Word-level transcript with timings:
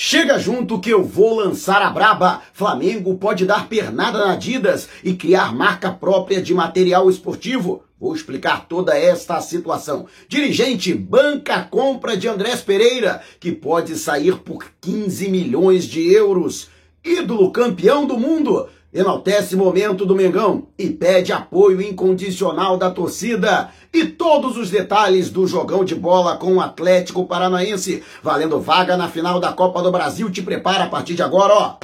Chega 0.00 0.38
junto 0.38 0.78
que 0.78 0.90
eu 0.90 1.02
vou 1.02 1.34
lançar 1.34 1.82
a 1.82 1.90
braba. 1.90 2.40
Flamengo 2.52 3.18
pode 3.18 3.44
dar 3.44 3.68
pernada 3.68 4.20
na 4.20 4.34
Adidas 4.34 4.88
e 5.02 5.12
criar 5.12 5.52
marca 5.52 5.90
própria 5.90 6.40
de 6.40 6.54
material 6.54 7.10
esportivo. 7.10 7.82
Vou 7.98 8.14
explicar 8.14 8.68
toda 8.68 8.96
esta 8.96 9.40
situação. 9.40 10.06
Dirigente 10.28 10.94
banca 10.94 11.56
a 11.56 11.64
compra 11.64 12.16
de 12.16 12.28
Andrés 12.28 12.60
Pereira, 12.60 13.20
que 13.40 13.50
pode 13.50 13.96
sair 13.96 14.36
por 14.36 14.66
15 14.80 15.28
milhões 15.30 15.84
de 15.84 16.12
euros. 16.12 16.68
Ídolo 17.04 17.50
campeão 17.50 18.06
do 18.06 18.16
mundo 18.16 18.68
enaltece 18.92 19.56
momento 19.56 20.06
do 20.06 20.14
Mengão 20.14 20.68
e 20.78 20.88
pede 20.88 21.32
apoio 21.32 21.80
incondicional 21.80 22.76
da 22.76 22.90
torcida. 22.90 23.70
E 23.92 24.04
todos 24.04 24.56
os 24.56 24.70
detalhes 24.70 25.30
do 25.30 25.46
jogão 25.46 25.84
de 25.84 25.94
bola 25.94 26.36
com 26.36 26.54
o 26.54 26.60
Atlético 26.60 27.26
Paranaense, 27.26 28.02
valendo 28.22 28.60
vaga 28.60 28.96
na 28.96 29.08
final 29.08 29.38
da 29.38 29.52
Copa 29.52 29.82
do 29.82 29.92
Brasil. 29.92 30.30
Te 30.30 30.42
prepara 30.42 30.84
a 30.84 30.88
partir 30.88 31.14
de 31.14 31.22
agora, 31.22 31.54
ó. 31.54 31.76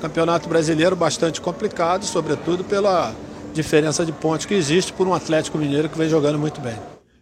Campeonato 0.00 0.48
brasileiro 0.48 0.94
bastante 0.94 1.40
complicado, 1.40 2.04
sobretudo 2.04 2.62
pela 2.64 3.14
diferença 3.54 4.04
de 4.04 4.12
pontos 4.12 4.44
que 4.44 4.54
existe 4.54 4.92
por 4.92 5.06
um 5.06 5.14
Atlético 5.14 5.56
Mineiro 5.56 5.88
que 5.88 5.96
vem 5.96 6.08
jogando 6.08 6.38
muito 6.38 6.60
bem. 6.60 6.76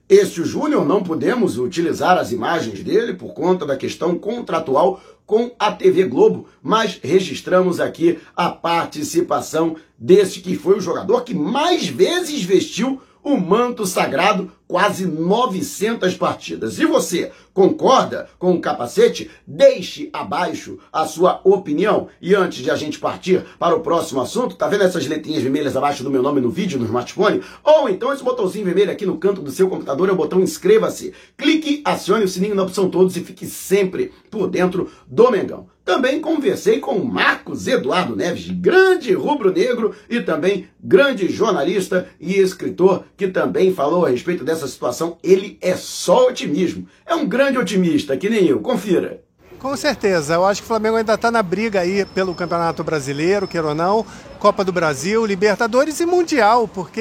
Este 0.08 0.44
Júnior 0.44 0.84
não 0.84 1.02
podemos 1.02 1.56
utilizar 1.56 2.18
as 2.18 2.30
imagens 2.30 2.82
dele 2.82 3.14
por 3.14 3.32
conta 3.32 3.64
da 3.64 3.76
questão 3.76 4.18
contratual 4.18 5.00
com 5.24 5.52
a 5.58 5.72
TV 5.72 6.04
Globo, 6.04 6.46
mas 6.62 7.00
registramos 7.02 7.80
aqui 7.80 8.18
a 8.36 8.50
participação 8.50 9.76
desse 9.98 10.40
que 10.40 10.56
foi 10.56 10.76
o 10.76 10.80
jogador 10.80 11.22
que 11.22 11.34
mais 11.34 11.86
vezes 11.86 12.42
vestiu 12.42 13.00
o 13.22 13.38
manto 13.38 13.86
sagrado 13.86 14.52
quase 14.66 15.06
900 15.06 16.14
partidas. 16.16 16.78
E 16.78 16.86
você 16.86 17.30
concorda 17.52 18.28
com 18.38 18.54
o 18.54 18.60
capacete? 18.60 19.30
Deixe 19.46 20.10
abaixo 20.12 20.78
a 20.92 21.06
sua 21.06 21.40
opinião. 21.44 22.08
E 22.20 22.34
antes 22.34 22.62
de 22.62 22.70
a 22.70 22.76
gente 22.76 22.98
partir 22.98 23.44
para 23.58 23.76
o 23.76 23.80
próximo 23.80 24.20
assunto, 24.20 24.56
tá 24.56 24.66
vendo 24.66 24.84
essas 24.84 25.06
letrinhas 25.06 25.42
vermelhas 25.42 25.76
abaixo 25.76 26.02
do 26.02 26.10
meu 26.10 26.22
nome 26.22 26.40
no 26.40 26.50
vídeo, 26.50 26.78
no 26.78 26.86
smartphone? 26.86 27.42
Ou 27.62 27.88
então 27.88 28.12
esse 28.12 28.24
botãozinho 28.24 28.64
vermelho 28.64 28.90
aqui 28.90 29.06
no 29.06 29.18
canto 29.18 29.42
do 29.42 29.50
seu 29.50 29.68
computador 29.68 30.08
é 30.08 30.12
o 30.12 30.16
botão 30.16 30.40
inscreva-se. 30.40 31.12
Clique, 31.36 31.82
acione 31.84 32.24
o 32.24 32.28
sininho 32.28 32.54
na 32.54 32.62
opção 32.62 32.88
todos 32.88 33.16
e 33.16 33.20
fique 33.20 33.46
sempre 33.46 34.12
por 34.30 34.48
dentro 34.48 34.90
do 35.06 35.30
Mengão. 35.30 35.74
Também 35.84 36.18
conversei 36.18 36.80
com 36.80 36.98
Marcos 37.04 37.66
Eduardo 37.66 38.16
Neves, 38.16 38.48
grande 38.48 39.12
rubro-negro 39.12 39.94
e 40.08 40.22
também 40.22 40.66
grande 40.82 41.28
jornalista 41.28 42.08
e 42.18 42.38
escritor, 42.38 43.04
que 43.18 43.28
também 43.28 43.74
falou 43.74 44.06
a 44.06 44.08
respeito 44.08 44.44
dessa 44.44 44.53
situação. 44.56 45.18
Ele 45.22 45.58
é 45.60 45.76
só 45.76 46.28
otimismo. 46.28 46.86
É 47.06 47.14
um 47.14 47.26
grande 47.26 47.58
otimista, 47.58 48.16
que 48.16 48.30
nem 48.30 48.46
eu. 48.46 48.60
Confira. 48.60 49.22
Com 49.64 49.74
certeza, 49.78 50.34
eu 50.34 50.44
acho 50.44 50.60
que 50.60 50.66
o 50.66 50.68
Flamengo 50.68 50.96
ainda 50.96 51.14
está 51.14 51.30
na 51.30 51.42
briga 51.42 51.80
aí 51.80 52.04
pelo 52.04 52.34
Campeonato 52.34 52.84
Brasileiro, 52.84 53.48
queira 53.48 53.68
ou 53.68 53.74
não, 53.74 54.04
Copa 54.38 54.62
do 54.62 54.70
Brasil, 54.70 55.24
Libertadores 55.24 56.00
e 56.00 56.04
Mundial, 56.04 56.68
porque 56.68 57.00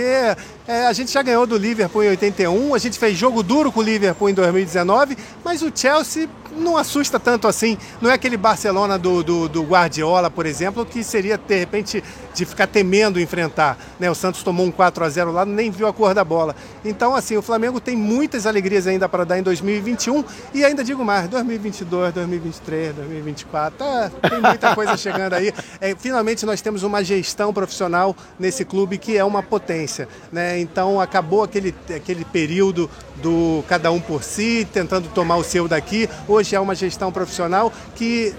é, 0.65 0.87
a 0.87 0.93
gente 0.93 1.11
já 1.11 1.21
ganhou 1.21 1.45
do 1.45 1.57
Liverpool 1.57 2.05
em 2.05 2.11
81, 2.11 2.73
a 2.73 2.77
gente 2.77 2.97
fez 2.97 3.17
jogo 3.17 3.43
duro 3.43 3.69
com 3.69 3.81
o 3.81 3.83
Liverpool 3.83 4.29
em 4.29 4.33
2019, 4.33 5.17
mas 5.43 5.61
o 5.61 5.69
Chelsea 5.75 6.29
não 6.55 6.77
assusta 6.77 7.19
tanto 7.19 7.47
assim. 7.47 7.77
Não 8.01 8.09
é 8.09 8.13
aquele 8.13 8.37
Barcelona 8.37 8.97
do, 8.97 9.23
do, 9.23 9.49
do, 9.49 9.63
Guardiola, 9.63 10.29
por 10.29 10.45
exemplo, 10.45 10.85
que 10.85 11.03
seria 11.03 11.37
de 11.37 11.57
repente 11.57 12.03
de 12.33 12.45
ficar 12.45 12.67
temendo 12.67 13.19
enfrentar. 13.19 13.77
Né? 13.99 14.09
O 14.09 14.15
Santos 14.15 14.43
tomou 14.43 14.65
um 14.65 14.71
4 14.71 15.03
a 15.03 15.09
0 15.09 15.31
lá, 15.31 15.45
nem 15.45 15.69
viu 15.69 15.87
a 15.87 15.93
cor 15.93 16.13
da 16.13 16.23
bola. 16.23 16.55
Então, 16.83 17.15
assim, 17.15 17.37
o 17.37 17.41
Flamengo 17.41 17.79
tem 17.79 17.95
muitas 17.95 18.45
alegrias 18.45 18.87
ainda 18.87 19.07
para 19.07 19.23
dar 19.23 19.39
em 19.39 19.43
2021 19.43 20.23
e 20.53 20.65
ainda 20.65 20.83
digo 20.83 21.03
mais, 21.03 21.27
2022, 21.27 22.13
2023, 22.13 22.95
2024, 22.95 23.77
tá, 23.77 24.11
tem 24.29 24.41
muita 24.41 24.75
coisa 24.75 24.97
chegando 24.97 25.33
aí. 25.33 25.53
É, 25.79 25.95
finalmente 25.95 26.45
nós 26.45 26.61
temos 26.61 26.83
uma 26.83 27.03
gestão 27.03 27.53
profissional 27.53 28.15
nesse 28.39 28.65
clube 28.65 28.97
que 28.97 29.17
é 29.17 29.23
uma 29.23 29.43
potência. 29.43 30.07
Né? 30.31 30.59
Então 30.59 30.99
acabou 30.99 31.43
aquele, 31.43 31.73
aquele 31.95 32.25
período 32.25 32.89
do 33.21 33.63
cada 33.67 33.91
um 33.91 33.99
por 33.99 34.23
si, 34.23 34.67
tentando 34.71 35.07
tomar 35.09 35.37
o 35.37 35.43
seu 35.43 35.67
daqui. 35.67 36.09
Hoje 36.27 36.42
é 36.51 36.59
uma 36.59 36.75
gestão 36.75 37.11
profissional 37.11 37.71
que, 37.95 38.33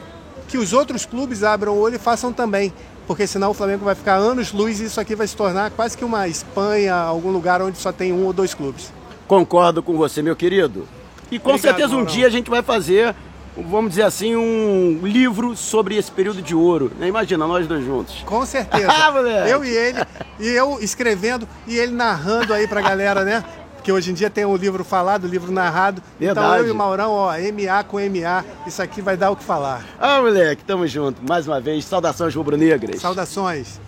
que 0.49 0.59
os 0.59 0.73
outros 0.73 1.07
clubes 1.07 1.43
abram 1.43 1.73
o 1.73 1.81
olho 1.81 1.97
e 1.97 1.99
façam 1.99 2.33
também. 2.33 2.73
Porque 3.07 3.27
senão 3.27 3.51
o 3.51 3.55
Flamengo 3.55 3.85
vai 3.85 3.95
ficar 3.95 4.17
anos 4.17 4.53
luz 4.53 4.81
e 4.81 4.85
isso 4.85 5.01
aqui 5.01 5.15
vai 5.15 5.27
se 5.27 5.37
tornar 5.37 5.71
quase 5.71 5.97
que 5.97 6.05
uma 6.05 6.27
Espanha, 6.27 6.95
algum 6.95 7.31
lugar 7.31 7.61
onde 7.61 7.79
só 7.79 7.93
tem 7.93 8.13
um 8.13 8.25
ou 8.25 8.33
dois 8.33 8.55
clubes. 8.55 8.93
Concordo 9.29 9.83
com 9.83 9.97
você, 9.97 10.23
meu 10.23 10.35
querido. 10.35 10.87
E 11.31 11.39
com 11.39 11.51
Obrigado, 11.51 11.73
certeza 11.73 11.93
um 11.93 11.99
Maurão. 11.99 12.13
dia 12.15 12.27
a 12.27 12.31
gente 12.31 12.49
vai 12.49 12.63
fazer, 12.63 13.15
vamos 13.57 13.91
dizer 13.91 14.03
assim, 14.03 14.35
um 14.37 15.01
livro 15.03 15.57
sobre 15.57 15.97
esse 15.97 16.11
período 16.11 16.41
de 16.41 16.55
ouro. 16.55 16.93
Né? 16.99 17.09
Imagina, 17.09 17.47
nós 17.47 17.67
dois 17.67 17.85
juntos. 17.85 18.23
Com 18.25 18.45
certeza. 18.47 18.89
Ah, 18.93 19.49
eu 19.49 19.65
e 19.65 19.69
ele, 19.69 19.99
e 20.41 20.49
eu 20.49 20.79
escrevendo 20.81 21.47
e 21.67 21.77
ele 21.77 21.93
narrando 21.93 22.55
aí 22.55 22.67
pra 22.67 22.81
galera, 22.81 23.25
né? 23.25 23.45
Que 23.85 23.93
hoje 23.93 24.11
em 24.11 24.15
dia 24.15 24.31
tem 24.31 24.47
o 24.47 24.57
livro 24.57 24.83
falado, 24.83 25.25
o 25.25 25.29
livro 25.29 25.53
narrado. 25.53 26.03
Verdade. 26.19 26.47
Então 26.47 26.59
eu 26.59 26.69
e 26.69 26.71
o 26.71 26.75
Maurão, 26.75 27.13
ó, 27.13 27.31
MA 27.33 27.85
com 27.85 27.99
MA, 27.99 28.45
isso 28.67 28.81
aqui 28.81 29.03
vai 29.03 29.15
dar 29.15 29.31
o 29.31 29.37
que 29.37 29.45
falar. 29.45 29.85
Ah, 30.01 30.23
moleque, 30.23 30.65
tamo 30.65 30.87
junto. 30.87 31.21
Mais 31.29 31.47
uma 31.47 31.61
vez, 31.61 31.85
saudações 31.85 32.35
rubro-negras. 32.35 32.99
Saudações. 33.01 33.79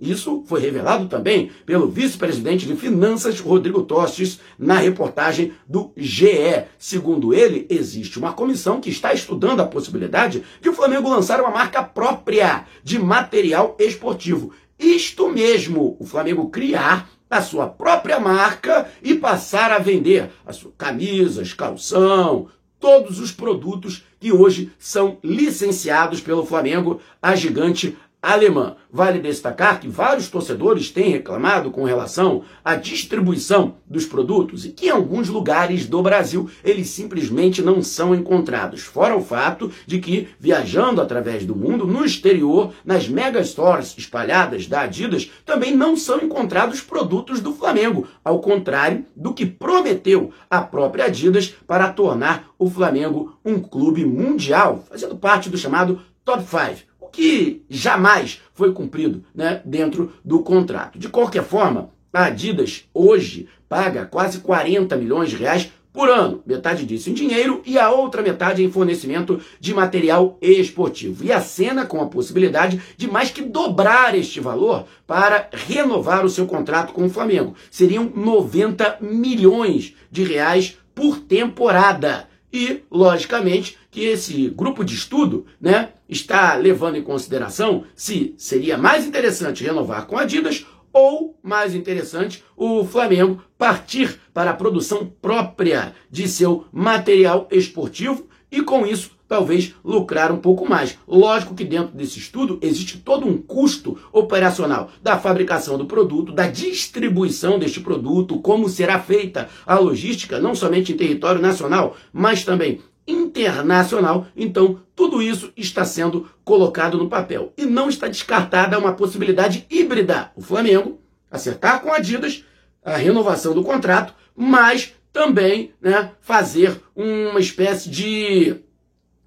Isso 0.00 0.44
foi 0.46 0.60
revelado 0.60 1.06
também 1.06 1.50
pelo 1.66 1.88
vice-presidente 1.88 2.66
de 2.66 2.74
Finanças, 2.74 3.38
Rodrigo 3.38 3.82
Tostes, 3.82 4.40
na 4.58 4.76
reportagem 4.76 5.52
do 5.68 5.92
GE. 5.96 6.64
Segundo 6.78 7.34
ele, 7.34 7.66
existe 7.68 8.18
uma 8.18 8.32
comissão 8.32 8.80
que 8.80 8.88
está 8.88 9.12
estudando 9.12 9.60
a 9.60 9.66
possibilidade 9.66 10.42
de 10.60 10.68
o 10.70 10.72
Flamengo 10.72 11.10
lançar 11.10 11.40
uma 11.40 11.50
marca 11.50 11.82
própria 11.82 12.64
de 12.82 12.98
material 12.98 13.76
esportivo. 13.78 14.52
Isto 14.78 15.28
mesmo, 15.28 15.96
o 16.00 16.06
Flamengo 16.06 16.48
criar 16.48 17.10
a 17.28 17.42
sua 17.42 17.66
própria 17.66 18.18
marca 18.18 18.90
e 19.02 19.14
passar 19.14 19.70
a 19.70 19.78
vender 19.78 20.30
as 20.44 20.56
suas 20.56 20.74
camisas, 20.76 21.52
calção, 21.52 22.48
todos 22.80 23.20
os 23.20 23.30
produtos 23.30 24.02
que 24.18 24.32
hoje 24.32 24.72
são 24.78 25.18
licenciados 25.22 26.20
pelo 26.20 26.44
Flamengo, 26.44 27.00
a 27.20 27.36
gigante 27.36 27.96
alemã. 28.22 28.76
Vale 28.92 29.20
destacar 29.20 29.80
que 29.80 29.88
vários 29.88 30.28
torcedores 30.28 30.90
têm 30.90 31.10
reclamado 31.10 31.70
com 31.70 31.84
relação 31.84 32.42
à 32.64 32.74
distribuição 32.74 33.76
dos 33.86 34.04
produtos 34.04 34.66
e 34.66 34.70
que 34.70 34.86
em 34.86 34.90
alguns 34.90 35.28
lugares 35.28 35.86
do 35.86 36.02
Brasil 36.02 36.50
eles 36.64 36.88
simplesmente 36.88 37.62
não 37.62 37.82
são 37.82 38.14
encontrados. 38.14 38.82
Fora 38.82 39.16
o 39.16 39.24
fato 39.24 39.70
de 39.86 40.00
que, 40.00 40.28
viajando 40.38 41.00
através 41.00 41.46
do 41.46 41.54
mundo, 41.54 41.86
no 41.86 42.04
exterior, 42.04 42.72
nas 42.84 43.08
mega 43.08 43.42
stores 43.44 43.94
espalhadas 43.96 44.66
da 44.66 44.82
Adidas, 44.82 45.30
também 45.46 45.74
não 45.74 45.96
são 45.96 46.18
encontrados 46.18 46.80
produtos 46.80 47.40
do 47.40 47.52
Flamengo, 47.52 48.08
ao 48.24 48.40
contrário 48.40 49.04
do 49.14 49.32
que 49.32 49.46
prometeu 49.46 50.32
a 50.48 50.60
própria 50.60 51.04
Adidas 51.06 51.54
para 51.66 51.92
tornar 51.92 52.50
o 52.58 52.68
Flamengo 52.68 53.38
um 53.44 53.60
clube 53.60 54.04
mundial, 54.04 54.84
fazendo 54.90 55.16
parte 55.16 55.48
do 55.48 55.56
chamado 55.56 56.00
Top 56.24 56.42
5 56.44 56.89
que 57.12 57.62
jamais 57.68 58.40
foi 58.54 58.72
cumprido 58.72 59.24
né, 59.34 59.60
dentro 59.64 60.12
do 60.24 60.40
contrato. 60.42 60.98
De 60.98 61.08
qualquer 61.08 61.44
forma, 61.44 61.90
a 62.12 62.24
Adidas 62.24 62.84
hoje 62.92 63.48
paga 63.68 64.04
quase 64.04 64.40
40 64.40 64.96
milhões 64.96 65.30
de 65.30 65.36
reais 65.36 65.70
por 65.92 66.08
ano, 66.08 66.42
metade 66.46 66.86
disso 66.86 67.10
em 67.10 67.14
dinheiro 67.14 67.62
e 67.66 67.78
a 67.78 67.90
outra 67.90 68.22
metade 68.22 68.62
em 68.62 68.70
fornecimento 68.70 69.40
de 69.58 69.74
material 69.74 70.38
esportivo. 70.40 71.24
E 71.24 71.32
acena 71.32 71.84
com 71.84 72.00
a 72.00 72.06
possibilidade 72.06 72.80
de 72.96 73.08
mais 73.08 73.30
que 73.30 73.42
dobrar 73.42 74.14
este 74.14 74.40
valor 74.40 74.86
para 75.06 75.48
renovar 75.52 76.24
o 76.24 76.30
seu 76.30 76.46
contrato 76.46 76.92
com 76.92 77.06
o 77.06 77.10
Flamengo. 77.10 77.54
Seriam 77.70 78.10
90 78.14 78.98
milhões 79.00 79.94
de 80.10 80.22
reais 80.22 80.78
por 80.94 81.18
temporada. 81.18 82.28
E, 82.52 82.82
logicamente, 82.90 83.78
que 83.90 84.04
esse 84.04 84.48
grupo 84.48 84.84
de 84.84 84.94
estudo 84.94 85.46
né, 85.60 85.90
está 86.10 86.56
levando 86.56 86.96
em 86.96 87.02
consideração 87.02 87.84
se 87.94 88.34
seria 88.36 88.76
mais 88.76 89.06
interessante 89.06 89.64
renovar 89.64 90.06
com 90.06 90.18
Adidas 90.18 90.66
ou, 90.92 91.38
mais 91.42 91.74
interessante, 91.74 92.44
o 92.56 92.84
Flamengo 92.84 93.42
partir 93.56 94.20
para 94.34 94.50
a 94.50 94.54
produção 94.54 95.06
própria 95.22 95.94
de 96.10 96.28
seu 96.28 96.66
material 96.72 97.46
esportivo 97.50 98.26
e, 98.50 98.60
com 98.60 98.84
isso, 98.84 99.12
talvez 99.28 99.76
lucrar 99.84 100.32
um 100.32 100.38
pouco 100.38 100.68
mais. 100.68 100.98
Lógico 101.06 101.54
que 101.54 101.64
dentro 101.64 101.94
desse 101.94 102.18
estudo 102.18 102.58
existe 102.60 102.98
todo 102.98 103.24
um 103.24 103.38
custo 103.38 103.96
operacional 104.12 104.90
da 105.00 105.16
fabricação 105.16 105.78
do 105.78 105.86
produto, 105.86 106.32
da 106.32 106.48
distribuição 106.48 107.56
deste 107.56 107.78
produto, 107.78 108.40
como 108.40 108.68
será 108.68 108.98
feita 108.98 109.48
a 109.64 109.78
logística, 109.78 110.40
não 110.40 110.56
somente 110.56 110.92
em 110.92 110.96
território 110.96 111.40
nacional, 111.40 111.96
mas 112.12 112.44
também 112.44 112.80
internacional. 113.10 114.26
Então, 114.36 114.80
tudo 114.94 115.22
isso 115.22 115.52
está 115.56 115.84
sendo 115.84 116.28
colocado 116.44 116.96
no 116.98 117.08
papel. 117.08 117.52
E 117.56 117.66
não 117.66 117.88
está 117.88 118.08
descartada 118.08 118.78
uma 118.78 118.92
possibilidade 118.92 119.66
híbrida. 119.70 120.30
O 120.36 120.40
Flamengo 120.40 121.00
acertar 121.30 121.80
com 121.80 121.92
a 121.92 121.96
Adidas 121.96 122.44
a 122.84 122.96
renovação 122.96 123.54
do 123.54 123.62
contrato, 123.62 124.14
mas 124.34 124.94
também 125.12 125.72
né, 125.80 126.12
fazer 126.20 126.80
uma 126.94 127.40
espécie 127.40 127.90
de 127.90 128.56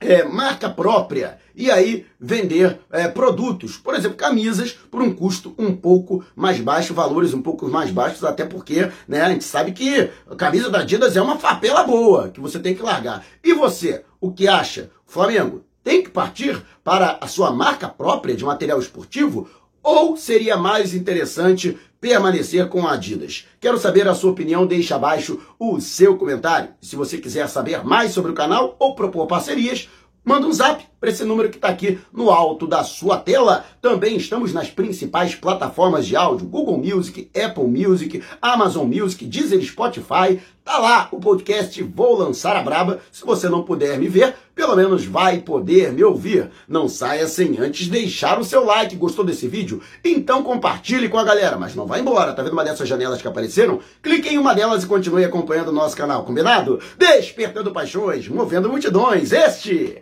é, 0.03 0.23
marca 0.23 0.69
própria 0.69 1.37
e 1.55 1.69
aí 1.69 2.05
vender 2.19 2.79
é, 2.91 3.07
produtos, 3.07 3.77
por 3.77 3.95
exemplo, 3.95 4.17
camisas, 4.17 4.71
por 4.71 5.01
um 5.01 5.13
custo 5.13 5.53
um 5.57 5.75
pouco 5.75 6.23
mais 6.35 6.59
baixo, 6.59 6.93
valores 6.93 7.33
um 7.33 7.41
pouco 7.41 7.67
mais 7.69 7.91
baixos, 7.91 8.23
até 8.23 8.45
porque 8.45 8.89
né, 9.07 9.21
a 9.21 9.29
gente 9.29 9.43
sabe 9.43 9.71
que 9.71 10.09
a 10.29 10.35
camisa 10.35 10.69
da 10.69 10.79
Adidas 10.79 11.15
é 11.15 11.21
uma 11.21 11.37
papela 11.37 11.83
boa 11.83 12.29
que 12.29 12.39
você 12.39 12.59
tem 12.59 12.75
que 12.75 12.81
largar. 12.81 13.23
E 13.43 13.53
você, 13.53 14.03
o 14.19 14.31
que 14.31 14.47
acha? 14.47 14.89
Flamengo 15.05 15.63
tem 15.83 16.01
que 16.01 16.09
partir 16.09 16.61
para 16.83 17.17
a 17.19 17.27
sua 17.27 17.51
marca 17.51 17.87
própria 17.89 18.35
de 18.35 18.43
material 18.43 18.79
esportivo 18.79 19.49
ou 19.83 20.15
seria 20.15 20.55
mais 20.55 20.93
interessante 20.93 21.77
permanecer 21.99 22.67
com 22.69 22.87
a 22.87 22.93
Adidas? 22.93 23.45
Quero 23.59 23.77
saber 23.77 24.07
a 24.07 24.15
sua 24.15 24.31
opinião, 24.31 24.65
deixe 24.65 24.93
abaixo 24.93 25.39
o 25.59 25.79
seu 25.81 26.17
comentário. 26.17 26.69
Se 26.81 26.95
você 26.95 27.17
quiser 27.17 27.47
saber 27.49 27.83
mais 27.83 28.11
sobre 28.11 28.31
o 28.31 28.35
canal 28.35 28.77
ou 28.79 28.95
propor 28.95 29.27
parcerias, 29.27 29.89
manda 30.23 30.47
um 30.47 30.53
zap 30.53 30.83
para 31.03 31.11
esse 31.11 31.25
número 31.25 31.49
que 31.49 31.57
está 31.57 31.67
aqui 31.67 31.99
no 32.13 32.29
alto 32.29 32.65
da 32.65 32.81
sua 32.81 33.17
tela. 33.17 33.65
Também 33.81 34.15
estamos 34.15 34.53
nas 34.53 34.69
principais 34.69 35.35
plataformas 35.35 36.07
de 36.07 36.15
áudio: 36.15 36.47
Google 36.47 36.77
Music, 36.77 37.29
Apple 37.37 37.65
Music, 37.65 38.23
Amazon 38.41 38.87
Music, 38.87 39.25
Deezer, 39.25 39.61
Spotify. 39.65 40.39
Tá 40.63 40.77
lá 40.77 41.09
o 41.11 41.19
podcast 41.19 41.83
Vou 41.83 42.17
Lançar 42.17 42.55
a 42.55 42.63
Braba. 42.63 43.01
Se 43.11 43.25
você 43.25 43.49
não 43.49 43.63
puder 43.63 43.99
me 43.99 44.07
ver, 44.07 44.33
pelo 44.55 44.77
menos 44.77 45.03
vai 45.03 45.39
poder 45.39 45.91
me 45.91 46.01
ouvir. 46.05 46.49
Não 46.69 46.87
saia 46.87 47.27
sem 47.27 47.59
antes 47.59 47.89
deixar 47.89 48.39
o 48.39 48.45
seu 48.45 48.63
like. 48.63 48.95
Gostou 48.95 49.25
desse 49.25 49.45
vídeo? 49.45 49.81
Então 50.05 50.41
compartilhe 50.41 51.09
com 51.09 51.17
a 51.17 51.23
galera. 51.25 51.57
Mas 51.57 51.75
não 51.75 51.85
vá 51.85 51.99
embora. 51.99 52.31
Tá 52.31 52.41
vendo 52.41 52.53
uma 52.53 52.63
dessas 52.63 52.87
janelas 52.87 53.21
que 53.21 53.27
apareceram? 53.27 53.81
Clique 54.01 54.29
em 54.29 54.37
uma 54.37 54.55
delas 54.55 54.85
e 54.85 54.87
continue 54.87 55.25
acompanhando 55.25 55.67
o 55.67 55.73
nosso 55.73 55.97
canal. 55.97 56.23
Combinado? 56.23 56.79
Despertando 56.97 57.73
paixões, 57.73 58.29
movendo 58.29 58.69
multidões. 58.69 59.33
Este 59.33 60.01